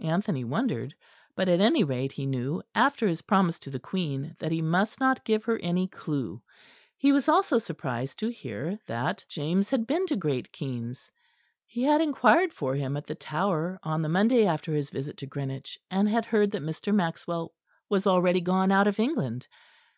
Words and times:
Anthony 0.00 0.44
wondered; 0.44 0.94
but 1.36 1.46
at 1.46 1.60
any 1.60 1.84
rate 1.84 2.12
he 2.12 2.24
knew, 2.24 2.62
after 2.74 3.06
his 3.06 3.20
promise 3.20 3.58
to 3.58 3.70
the 3.70 3.78
Queen, 3.78 4.34
that 4.38 4.50
he 4.50 4.62
must 4.62 4.98
not 4.98 5.26
give 5.26 5.44
her 5.44 5.58
any 5.58 5.88
clue. 5.88 6.40
He 6.96 7.12
was 7.12 7.28
also 7.28 7.58
surprised 7.58 8.18
to 8.20 8.32
hear 8.32 8.78
that 8.86 9.26
James 9.28 9.68
had 9.68 9.86
been 9.86 10.06
to 10.06 10.16
Great 10.16 10.50
Keynes. 10.52 11.10
He 11.66 11.82
had 11.82 12.00
inquired 12.00 12.54
for 12.54 12.74
him 12.74 12.96
at 12.96 13.06
the 13.06 13.14
Tower 13.14 13.78
on 13.82 14.00
the 14.00 14.08
Monday 14.08 14.46
after 14.46 14.72
his 14.72 14.88
visit 14.88 15.18
to 15.18 15.26
Greenwich, 15.26 15.78
and 15.90 16.08
had 16.08 16.24
heard 16.24 16.52
that 16.52 16.62
Mr. 16.62 16.94
Maxwell 16.94 17.52
was 17.90 18.06
already 18.06 18.40
gone 18.40 18.72
out 18.72 18.86
of 18.88 18.98
England. 18.98 19.46